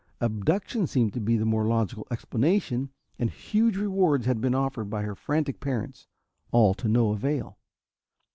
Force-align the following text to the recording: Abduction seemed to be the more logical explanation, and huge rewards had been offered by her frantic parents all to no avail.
Abduction 0.19 0.87
seemed 0.87 1.13
to 1.13 1.19
be 1.19 1.37
the 1.37 1.45
more 1.45 1.67
logical 1.67 2.07
explanation, 2.09 2.89
and 3.19 3.29
huge 3.29 3.77
rewards 3.77 4.25
had 4.25 4.41
been 4.41 4.55
offered 4.55 4.89
by 4.89 5.03
her 5.03 5.13
frantic 5.13 5.59
parents 5.59 6.07
all 6.51 6.73
to 6.73 6.87
no 6.87 7.11
avail. 7.11 7.59